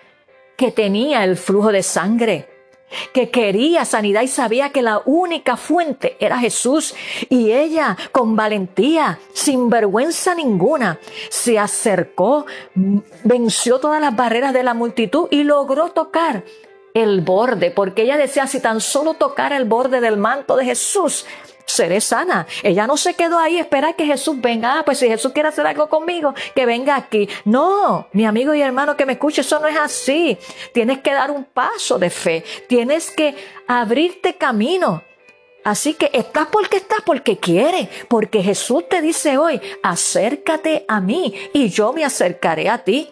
[0.56, 2.53] que tenía el flujo de sangre
[3.12, 6.94] que quería sanidad y sabía que la única fuente era Jesús.
[7.28, 12.46] Y ella, con valentía, sin vergüenza ninguna, se acercó,
[13.24, 16.44] venció todas las barreras de la multitud y logró tocar
[16.94, 21.26] el borde, porque ella decía, si tan solo tocara el borde del manto de Jesús,
[21.66, 22.46] seré sana.
[22.62, 24.78] Ella no se quedó ahí esperar que Jesús venga.
[24.78, 27.28] Ah, pues si Jesús quiere hacer algo conmigo, que venga aquí.
[27.44, 30.38] No, mi amigo y hermano que me escuche, eso no es así.
[30.72, 32.44] Tienes que dar un paso de fe.
[32.68, 33.34] Tienes que
[33.66, 35.02] abrirte camino.
[35.64, 41.34] Así que estás porque estás porque quiere, porque Jesús te dice hoy, acércate a mí
[41.54, 43.10] y yo me acercaré a ti.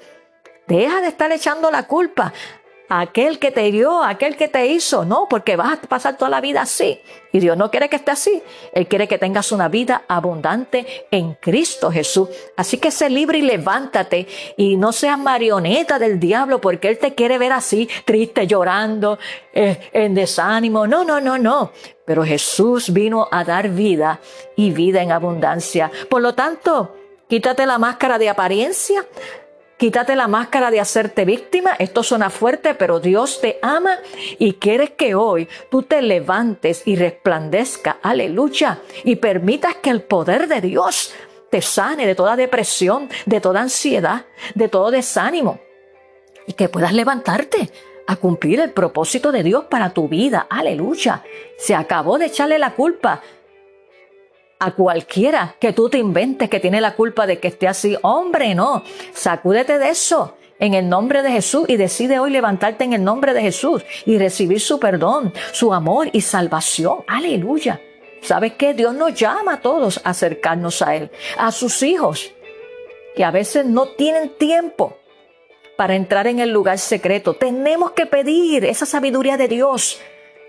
[0.67, 2.33] Deja de estar echando la culpa
[3.01, 5.05] aquel que te dio, aquel que te hizo.
[5.05, 7.01] No, porque vas a pasar toda la vida así.
[7.33, 8.43] Y Dios no quiere que esté así.
[8.75, 12.29] Él quiere que tengas una vida abundante en Cristo Jesús.
[12.57, 14.27] Así que sé libre y levántate
[14.57, 19.19] y no seas marioneta del diablo porque Él te quiere ver así, triste, llorando,
[19.55, 20.87] eh, en desánimo.
[20.87, 21.73] No, no, no, no.
[22.05, 24.21] Pero Jesús vino a dar vida
[24.57, 25.91] y vida en abundancia.
[26.11, 26.95] Por lo tanto,
[27.29, 29.07] quítate la máscara de apariencia,
[29.83, 31.73] Quítate la máscara de hacerte víctima.
[31.77, 33.99] Esto suena fuerte, pero Dios te ama
[34.39, 37.99] y quiere que hoy tú te levantes y resplandezca.
[38.01, 38.79] Aleluya.
[39.03, 41.13] Y permitas que el poder de Dios
[41.51, 45.59] te sane de toda depresión, de toda ansiedad, de todo desánimo.
[46.47, 47.73] Y que puedas levantarte
[48.07, 50.47] a cumplir el propósito de Dios para tu vida.
[50.49, 51.25] Aleluya.
[51.59, 53.21] Se acabó de echarle la culpa
[54.63, 57.97] a cualquiera que tú te inventes que tiene la culpa de que esté así.
[58.03, 62.93] Hombre, no, sacúdete de eso en el nombre de Jesús y decide hoy levantarte en
[62.93, 66.99] el nombre de Jesús y recibir su perdón, su amor y salvación.
[67.09, 67.81] Aleluya.
[68.21, 68.73] ¿Sabes qué?
[68.73, 72.33] Dios nos llama a todos a acercarnos a Él, a sus hijos,
[73.17, 74.97] que a veces no tienen tiempo
[75.77, 77.35] para entrar en el lugar secreto.
[77.35, 79.99] Tenemos que pedir esa sabiduría de Dios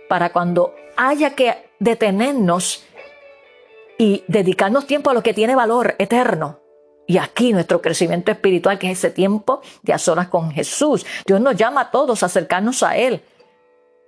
[0.08, 2.84] para cuando haya que detenernos
[3.97, 6.60] y dedicarnos tiempo a lo que tiene valor eterno.
[7.06, 11.06] Y aquí nuestro crecimiento espiritual, que es ese tiempo de a solas con Jesús.
[11.25, 13.21] Dios nos llama a todos a acercarnos a Él.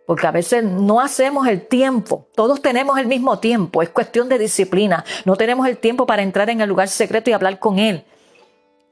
[0.08, 2.28] Porque a veces no hacemos el tiempo.
[2.36, 3.82] Todos tenemos el mismo tiempo.
[3.82, 5.04] Es cuestión de disciplina.
[5.26, 8.06] No tenemos el tiempo para entrar en el lugar secreto y hablar con Él.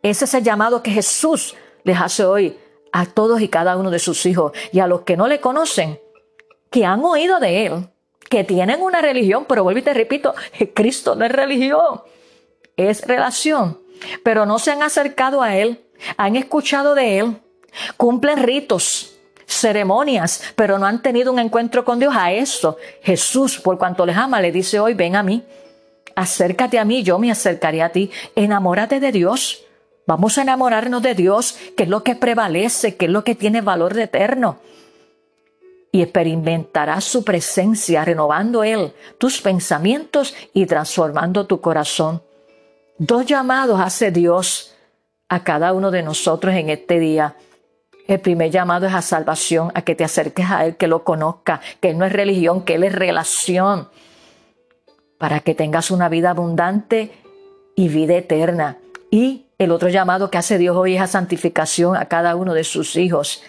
[0.02, 2.58] Ese es el llamado que Jesús les hace hoy
[2.92, 4.52] a todos y cada uno de sus hijos.
[4.72, 6.00] Y a los que no le conocen,
[6.70, 7.90] que han oído de Él,
[8.34, 10.34] que tienen una religión, pero vuelvo y te repito,
[10.74, 12.02] Cristo no es religión,
[12.76, 13.80] es relación.
[14.24, 15.86] Pero no se han acercado a Él,
[16.18, 17.38] han escuchado de Él,
[17.96, 19.16] cumplen ritos,
[19.46, 22.16] ceremonias, pero no han tenido un encuentro con Dios.
[22.18, 25.44] A eso Jesús, por cuanto les ama, le dice hoy, ven a mí,
[26.16, 29.64] acércate a mí, yo me acercaré a ti, enamórate de Dios.
[30.08, 33.62] Vamos a enamorarnos de Dios, que es lo que prevalece, que es lo que tiene
[33.62, 34.58] valor eterno
[35.94, 42.24] y experimentarás su presencia renovando Él tus pensamientos y transformando tu corazón.
[42.98, 44.74] Dos llamados hace Dios
[45.30, 47.36] a cada uno de nosotros en este día.
[48.08, 51.62] El primer llamado es a salvación, a que te acerques a Él, que lo conozca,
[51.80, 53.90] que Él no es religión, que Él es relación,
[55.20, 57.12] para que tengas una vida abundante
[57.76, 58.80] y vida eterna.
[59.12, 62.64] Y el otro llamado que hace Dios hoy es a santificación a cada uno de
[62.64, 63.44] sus hijos,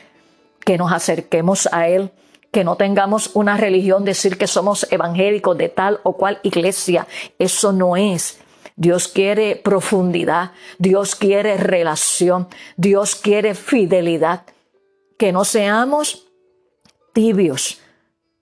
[0.61, 2.13] que nos acerquemos a Él
[2.55, 7.09] que no tengamos una religión, decir que somos evangélicos de tal o cual iglesia.
[7.37, 8.39] Eso no es.
[8.77, 14.45] Dios quiere profundidad, Dios quiere relación, Dios quiere fidelidad.
[15.19, 16.29] Que no seamos
[17.13, 17.81] tibios,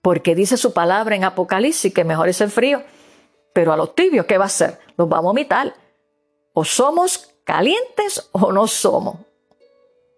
[0.03, 2.83] porque dice su palabra en Apocalipsis que mejor es el frío,
[3.51, 4.77] pero a los tibios, ¿qué va a hacer?
[4.95, 5.73] Los va a vomitar.
[6.53, 9.17] O somos calientes o no somos.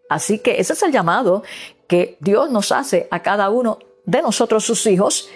[0.10, 1.43] Así que ese es el llamado
[1.88, 5.30] que Dios nos hace a cada uno de nosotros, sus hijos.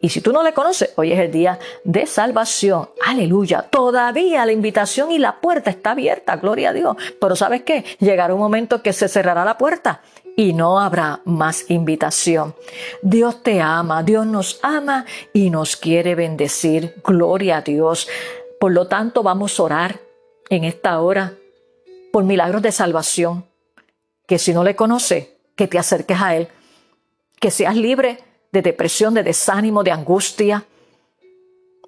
[0.00, 2.90] Y si tú no le conoces, hoy es el día de salvación.
[3.06, 3.62] Aleluya.
[3.62, 6.36] Todavía la invitación y la puerta está abierta.
[6.36, 6.96] Gloria a Dios.
[7.20, 7.84] Pero ¿sabes qué?
[8.00, 10.02] Llegará un momento que se cerrará la puerta
[10.36, 12.54] y no habrá más invitación.
[13.02, 17.00] Dios te ama, Dios nos ama y nos quiere bendecir.
[17.04, 18.08] Gloria a Dios.
[18.58, 20.00] Por lo tanto, vamos a orar
[20.48, 21.34] en esta hora
[22.12, 23.46] por milagros de salvación.
[24.26, 26.48] Que si no le conoce, que te acerques a Él.
[27.40, 28.18] Que seas libre
[28.52, 30.64] de depresión, de desánimo, de angustia,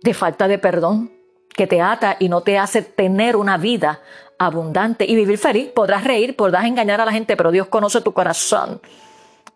[0.03, 1.12] de falta de perdón,
[1.55, 4.00] que te ata y no te hace tener una vida
[4.38, 5.68] abundante y vivir feliz.
[5.68, 8.81] Podrás reír, podrás engañar a la gente, pero Dios conoce tu corazón.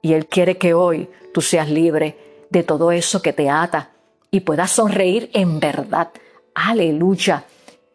[0.01, 3.91] Y Él quiere que hoy tú seas libre de todo eso que te ata
[4.31, 6.11] y puedas sonreír en verdad.
[6.55, 7.45] Aleluya.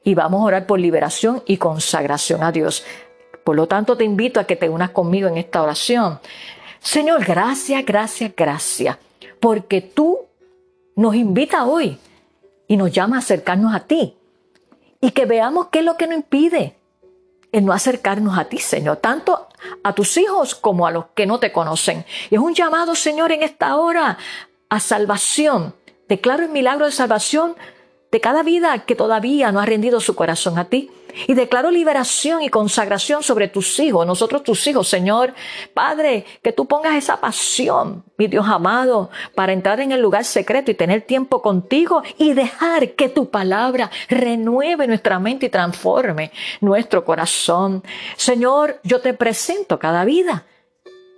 [0.04, 2.84] Y vamos a orar por liberación y consagración a Dios.
[3.44, 6.20] Por lo tanto, te invito a que te unas conmigo en esta oración.
[6.80, 8.98] Señor, gracias, gracias, gracias,
[9.40, 10.20] porque tú
[10.96, 11.98] nos invita hoy
[12.68, 14.16] y nos llama a acercarnos a ti
[15.02, 16.76] y que veamos qué es lo que nos impide
[17.54, 19.48] el no acercarnos a ti, Señor, tanto
[19.84, 22.04] a tus hijos como a los que no te conocen.
[22.32, 24.18] Y es un llamado, Señor, en esta hora
[24.70, 25.76] a salvación.
[26.10, 27.56] Declaro el milagro de salvación
[28.14, 30.92] de cada vida que todavía no ha rendido su corazón a ti.
[31.28, 35.34] Y declaro liberación y consagración sobre tus hijos, nosotros tus hijos, Señor.
[35.74, 40.70] Padre, que tú pongas esa pasión, mi Dios amado, para entrar en el lugar secreto
[40.70, 47.06] y tener tiempo contigo y dejar que tu palabra renueve nuestra mente y transforme nuestro
[47.06, 47.84] corazón.
[48.16, 50.46] Señor, yo te presento cada vida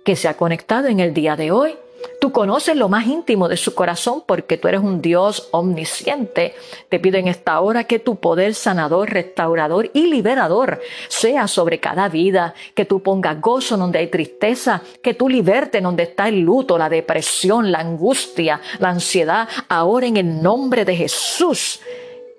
[0.04, 1.76] que se ha conectado en el día de hoy
[2.20, 6.54] Tú conoces lo más íntimo de su corazón porque tú eres un Dios omnisciente.
[6.88, 12.08] Te pido en esta hora que tu poder sanador, restaurador y liberador sea sobre cada
[12.08, 16.78] vida, que tú pongas gozo donde hay tristeza, que tú libertes donde está el luto,
[16.78, 19.48] la depresión, la angustia, la ansiedad.
[19.68, 21.80] Ahora en el nombre de Jesús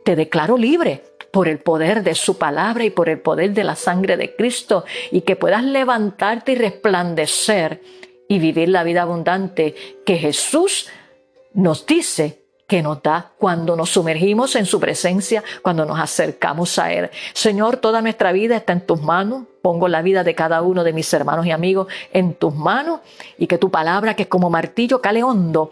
[0.03, 3.75] te declaro libre por el poder de su palabra y por el poder de la
[3.75, 7.81] sangre de Cristo y que puedas levantarte y resplandecer
[8.27, 10.87] y vivir la vida abundante que Jesús
[11.53, 16.91] nos dice que nos da cuando nos sumergimos en su presencia, cuando nos acercamos a
[16.91, 17.09] Él.
[17.33, 19.45] Señor, toda nuestra vida está en tus manos.
[19.61, 22.99] Pongo la vida de cada uno de mis hermanos y amigos en tus manos
[23.37, 25.71] y que tu palabra, que es como martillo, cale hondo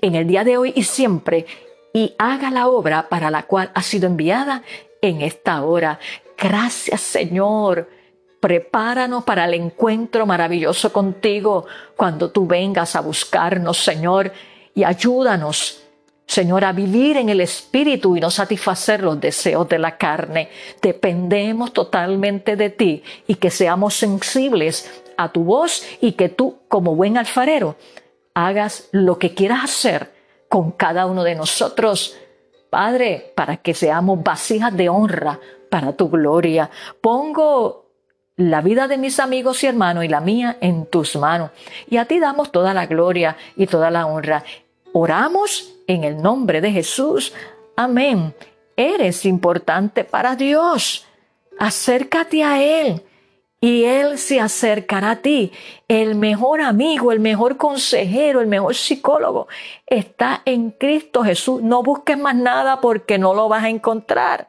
[0.00, 1.46] en el día de hoy y siempre
[1.92, 4.62] y haga la obra para la cual ha sido enviada
[5.02, 5.98] en esta hora.
[6.36, 7.97] Gracias, Señor
[8.40, 14.32] Prepáranos para el encuentro maravilloso contigo cuando tú vengas a buscarnos, Señor,
[14.74, 15.82] y ayúdanos,
[16.24, 20.50] Señor, a vivir en el Espíritu y no satisfacer los deseos de la carne.
[20.80, 26.94] Dependemos totalmente de ti y que seamos sensibles a tu voz y que tú, como
[26.94, 27.76] buen alfarero,
[28.34, 30.12] hagas lo que quieras hacer
[30.48, 32.16] con cada uno de nosotros.
[32.70, 36.70] Padre, para que seamos vasijas de honra para tu gloria.
[37.00, 37.87] Pongo
[38.38, 41.50] la vida de mis amigos y hermanos y la mía en tus manos.
[41.90, 44.44] Y a ti damos toda la gloria y toda la honra.
[44.92, 47.34] Oramos en el nombre de Jesús.
[47.76, 48.32] Amén.
[48.76, 51.04] Eres importante para Dios.
[51.58, 53.02] Acércate a Él
[53.60, 55.50] y Él se acercará a ti.
[55.88, 59.48] El mejor amigo, el mejor consejero, el mejor psicólogo
[59.84, 61.60] está en Cristo Jesús.
[61.60, 64.48] No busques más nada porque no lo vas a encontrar.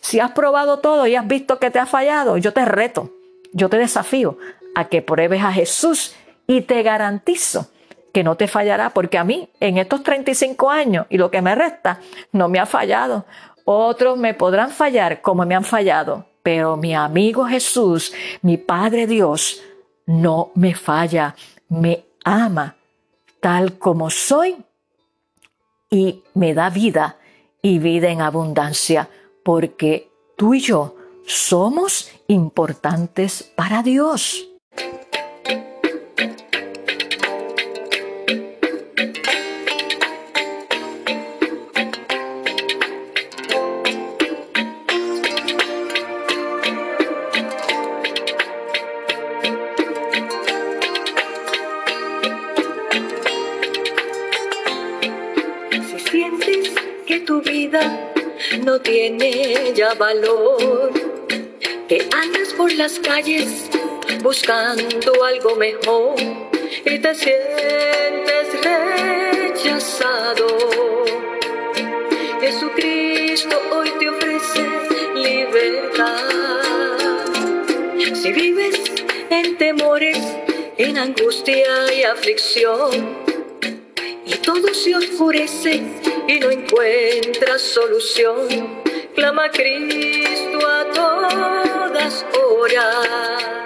[0.00, 3.10] Si has probado todo y has visto que te ha fallado, yo te reto,
[3.52, 4.38] yo te desafío
[4.74, 6.14] a que pruebes a Jesús
[6.46, 7.70] y te garantizo
[8.12, 11.54] que no te fallará, porque a mí en estos 35 años y lo que me
[11.54, 12.00] resta,
[12.32, 13.26] no me ha fallado.
[13.64, 19.62] Otros me podrán fallar como me han fallado, pero mi amigo Jesús, mi Padre Dios,
[20.06, 21.34] no me falla,
[21.68, 22.76] me ama
[23.40, 24.56] tal como soy
[25.90, 27.16] y me da vida
[27.62, 29.08] y vida en abundancia
[29.48, 30.94] porque tú y yo
[31.24, 34.46] somos importantes para Dios.
[59.94, 60.92] Valor.
[61.88, 63.68] Que andas por las calles
[64.22, 66.16] buscando algo mejor
[66.84, 68.46] y te sientes
[69.52, 70.46] rechazado.
[72.40, 74.66] Jesucristo hoy te ofrece
[75.14, 76.28] libertad.
[78.14, 78.80] Si vives
[79.30, 80.18] en temores,
[80.76, 83.18] en angustia y aflicción,
[84.26, 85.82] y todo se oscurece
[86.26, 88.77] y no encuentras solución,
[89.18, 93.64] clama Cristo a todas horas,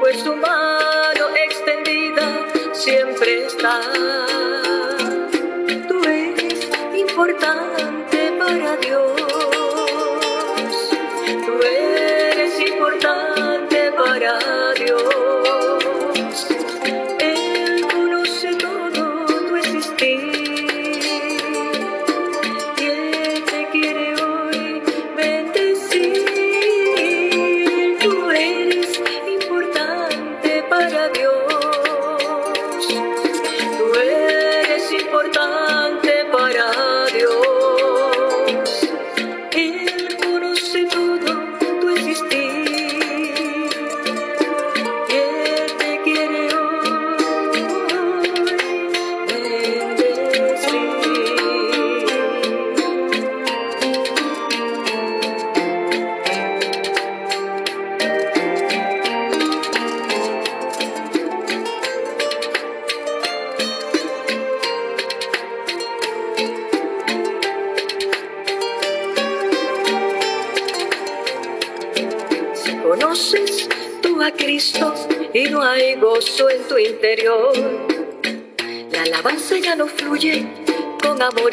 [0.00, 3.80] pues su mano extendida siempre está.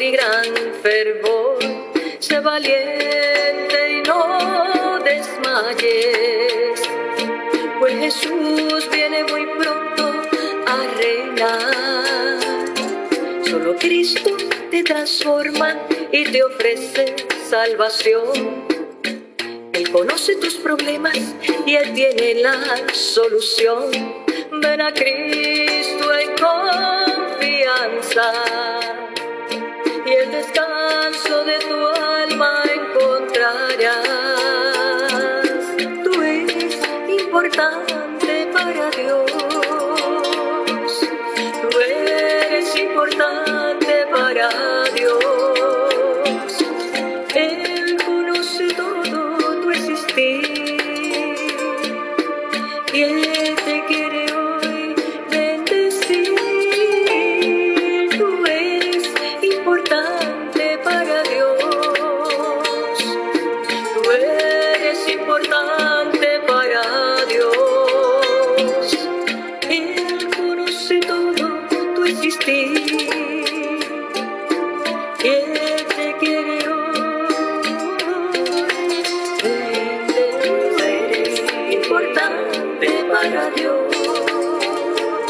[0.00, 0.44] Y gran
[0.82, 1.58] fervor.
[2.18, 6.82] Sé valiente y no desmayes,
[7.78, 10.12] pues Jesús viene muy pronto
[10.66, 12.68] a reinar.
[13.44, 14.36] Solo Cristo
[14.70, 15.76] te transforma
[16.12, 17.16] y te ofrece
[17.48, 18.66] salvación.
[19.72, 21.18] Él conoce tus problemas
[21.66, 22.58] y Él tiene la
[22.92, 23.90] solución.
[24.52, 28.32] Ven a Cristo en confianza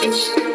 [0.08, 0.47] Tú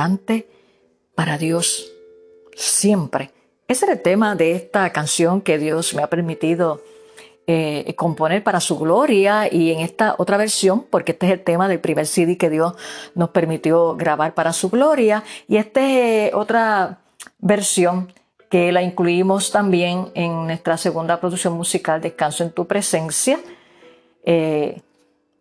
[0.00, 0.48] importante
[1.14, 1.92] para Dios
[2.56, 3.30] siempre.
[3.68, 6.82] Ese era el tema de esta canción que Dios me ha permitido
[7.46, 11.68] eh, componer para su gloria y en esta otra versión, porque este es el tema
[11.68, 12.74] del primer CD que Dios
[13.14, 17.00] nos permitió grabar para su gloria y esta es otra
[17.38, 18.12] versión
[18.48, 23.38] que la incluimos también en nuestra segunda producción musical Descanso en tu presencia,
[24.24, 24.80] eh,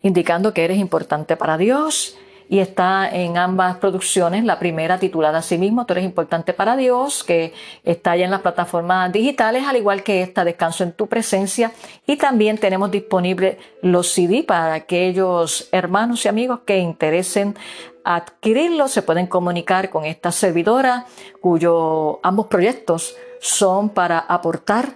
[0.01, 2.17] indicando que eres importante para Dios
[2.49, 4.43] y está en ambas producciones.
[4.43, 8.31] La primera titulada a sí mismo, Tú eres importante para Dios, que está ya en
[8.31, 11.71] las plataformas digitales, al igual que esta, Descanso en tu presencia.
[12.07, 17.55] Y también tenemos disponibles los CD para aquellos hermanos y amigos que interesen
[18.03, 18.91] adquirirlos.
[18.91, 21.05] Se pueden comunicar con esta servidora,
[21.39, 24.95] cuyos ambos proyectos son para aportar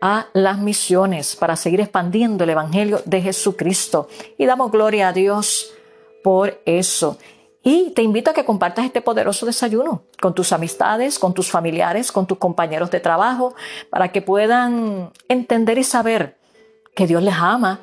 [0.00, 4.08] a las misiones, para seguir expandiendo el Evangelio de Jesucristo.
[4.38, 5.74] Y damos gloria a Dios
[6.28, 7.16] por eso.
[7.62, 12.12] Y te invito a que compartas este poderoso desayuno con tus amistades, con tus familiares,
[12.12, 13.54] con tus compañeros de trabajo,
[13.88, 16.36] para que puedan entender y saber
[16.94, 17.80] que Dios les ama,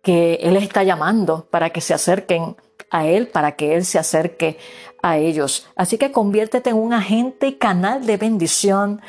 [0.00, 2.56] que Él les está llamando para que se acerquen
[2.88, 4.56] a Él, para que Él se acerque
[5.02, 5.66] a ellos.
[5.76, 9.02] Así que conviértete en un agente y canal de bendición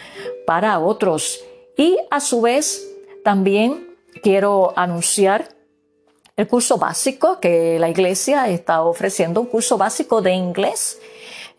[0.45, 1.39] para otros.
[1.78, 2.86] Y a su vez,
[3.24, 5.57] también quiero anunciar
[6.38, 11.00] el curso básico que la iglesia está ofreciendo, un curso básico de inglés.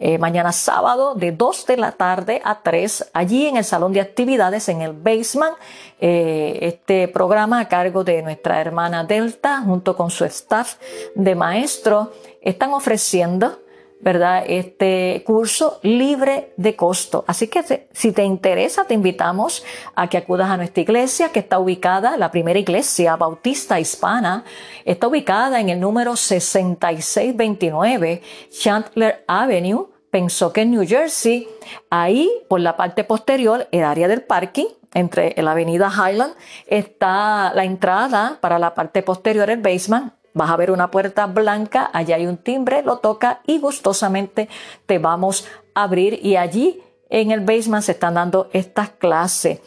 [0.01, 4.01] Eh, mañana sábado de 2 de la tarde a 3, allí en el salón de
[4.01, 5.57] actividades en el basement.
[6.01, 10.77] Eh, este programa a cargo de nuestra hermana Delta junto con su staff
[11.17, 13.59] de maestro están ofreciendo
[14.01, 14.45] ¿verdad?
[14.47, 17.25] Este curso libre de costo.
[17.27, 21.59] Así que si te interesa, te invitamos a que acudas a nuestra iglesia que está
[21.59, 24.45] ubicada, la primera iglesia bautista hispana,
[24.85, 31.49] está ubicada en el número 6629 Chandler Avenue, Pensoken, New Jersey.
[31.91, 36.35] Ahí, por la parte posterior, el área del parking, entre la avenida Highland,
[36.67, 41.91] está la entrada para la parte posterior, el basement, Vas a ver una puerta blanca,
[41.93, 44.49] allá hay un timbre, lo toca y gustosamente
[44.87, 46.81] te vamos a abrir y allí
[47.11, 49.59] en el basement se están dando estas clases.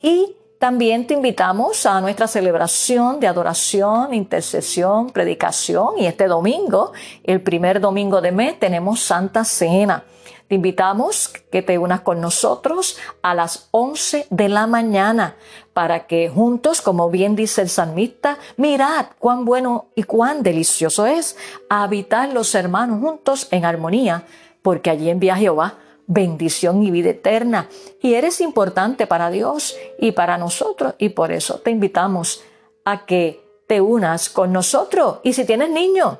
[0.00, 6.92] Y también te invitamos a nuestra celebración de adoración, intercesión, predicación y este domingo,
[7.24, 10.04] el primer domingo de mes, tenemos Santa Cena.
[10.50, 15.36] Te invitamos que te unas con nosotros a las 11 de la mañana
[15.72, 21.36] para que juntos, como bien dice el salmista, mirad cuán bueno y cuán delicioso es
[21.68, 24.24] habitar los hermanos juntos en armonía,
[24.60, 25.78] porque allí envía Jehová
[26.08, 27.68] bendición y vida eterna.
[28.02, 32.42] Y eres importante para Dios y para nosotros, y por eso te invitamos
[32.84, 35.18] a que te unas con nosotros.
[35.22, 36.18] Y si tienes niños,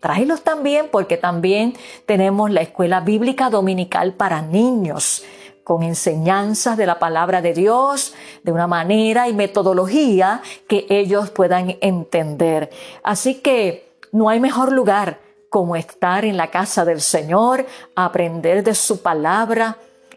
[0.00, 1.76] tráelos también porque también
[2.06, 5.22] tenemos la escuela bíblica dominical para niños
[5.62, 11.76] con enseñanzas de la palabra de Dios de una manera y metodología que ellos puedan
[11.80, 12.70] entender.
[13.04, 18.74] Así que no hay mejor lugar como estar en la casa del Señor, aprender de
[18.74, 19.76] su palabra,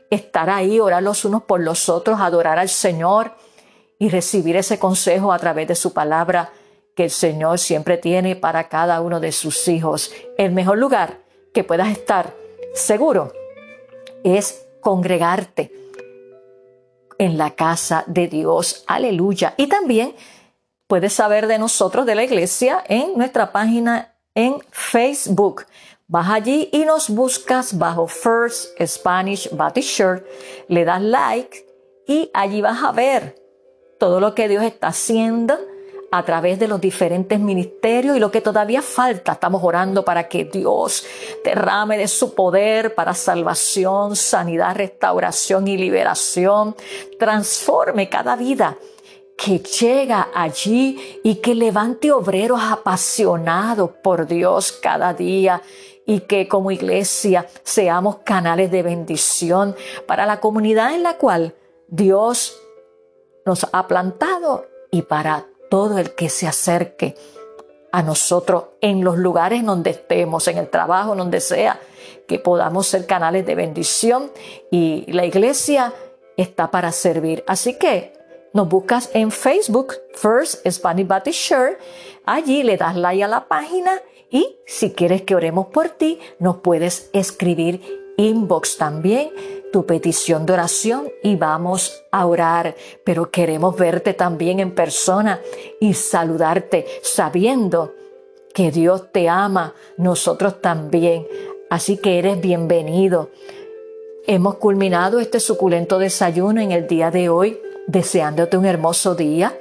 [0.09, 3.33] estar ahí, orar los unos por los otros, adorar al Señor
[3.99, 6.51] y recibir ese consejo a través de su palabra
[6.95, 10.11] que el Señor siempre tiene para cada uno de sus hijos.
[10.37, 11.19] El mejor lugar
[11.53, 12.33] que puedas estar
[12.73, 13.33] seguro
[14.23, 15.71] es congregarte
[17.17, 18.83] en la casa de Dios.
[18.87, 19.53] Aleluya.
[19.57, 20.15] Y también
[20.87, 25.65] puedes saber de nosotros, de la iglesia, en nuestra página en Facebook.
[26.07, 30.23] Vas allí y nos buscas bajo First Spanish Baptist Church,
[30.67, 31.65] le das like
[32.05, 33.35] y allí vas a ver
[33.99, 35.57] todo lo que Dios está haciendo
[36.15, 39.31] a través de los diferentes ministerios y lo que todavía falta.
[39.31, 41.03] Estamos orando para que Dios
[41.43, 46.75] derrame de su poder para salvación, sanidad, restauración y liberación.
[47.17, 48.77] Transforme cada vida
[49.35, 55.63] que llega allí y que levante obreros apasionados por Dios cada día
[56.05, 61.55] y que como iglesia seamos canales de bendición para la comunidad en la cual
[61.87, 62.55] Dios
[63.47, 67.15] nos ha plantado y para todo el que se acerque
[67.91, 71.79] a nosotros en los lugares donde estemos, en el trabajo, donde sea,
[72.27, 74.31] que podamos ser canales de bendición
[74.69, 75.91] y la iglesia
[76.37, 77.43] está para servir.
[77.47, 78.13] Así que
[78.53, 81.79] nos buscas en Facebook, First Spanish Baptist Church,
[82.23, 83.99] allí le das like a la página
[84.29, 87.81] y si quieres que oremos por ti, nos puedes escribir
[88.17, 89.31] inbox también
[89.73, 95.41] tu petición de oración y vamos a orar, pero queremos verte también en persona
[95.81, 97.95] y saludarte sabiendo
[98.53, 101.27] que Dios te ama, nosotros también.
[101.71, 103.31] Así que eres bienvenido.
[104.27, 109.57] Hemos culminado este suculento desayuno en el día de hoy, deseándote un hermoso día,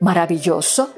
[0.00, 0.88] maravilloso,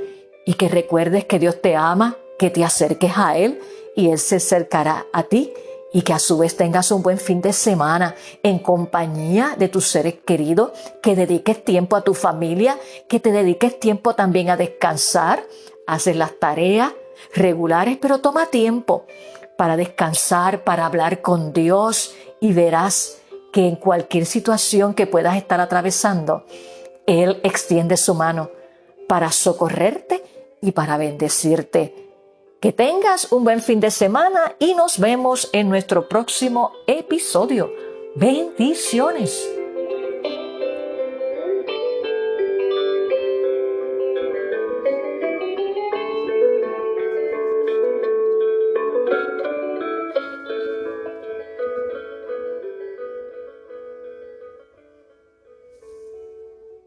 [0.47, 3.59] y que recuerdes que Dios te ama, que te acerques a Él
[3.97, 5.53] y Él se acercará a ti
[5.95, 9.87] y que a su vez tengas un buen fin de semana en compañía de tus
[9.87, 12.77] seres queridos, que dediques tiempo a tu familia,
[13.09, 15.47] que te dediques tiempo también a descansar,
[15.87, 16.93] haces las tareas
[17.33, 19.07] regulares, pero toma tiempo
[19.57, 23.19] para descansar, para hablar con Dios y verás
[23.53, 26.45] que en cualquier situación que puedas estar atravesando,
[27.07, 28.51] Él extiende su mano
[29.09, 30.25] para socorrerte
[30.61, 32.04] y para bendecirte.
[32.65, 37.71] Que tengas un buen fin de semana y nos vemos en nuestro próximo episodio.
[38.17, 39.47] Bendiciones.